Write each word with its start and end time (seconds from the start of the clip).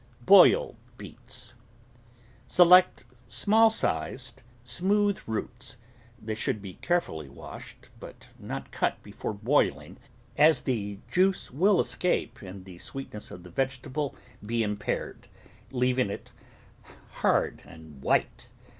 BOILED 0.25 0.75
BEETS 0.97 1.53
Select 2.47 3.05
small 3.27 3.69
sized, 3.69 4.41
smooth 4.63 5.19
roots. 5.27 5.77
They 6.19 6.33
should 6.33 6.59
be 6.59 6.79
carefully 6.81 7.29
washed, 7.29 7.89
but 7.99 8.29
not 8.39 8.71
cut 8.71 9.03
before 9.03 9.33
boiling, 9.35 9.97
as 10.37 10.61
the 10.61 10.97
juice 11.07 11.51
will 11.51 11.79
escape 11.79 12.41
and 12.41 12.65
the 12.65 12.79
sweetness 12.79 13.29
of 13.29 13.43
the 13.43 13.51
vegetable 13.51 14.15
be 14.43 14.63
impaired, 14.63 15.27
leaving 15.69 16.09
it 16.09 16.31
hard 17.17 17.61
and 17.63 18.01
white. 18.01 18.47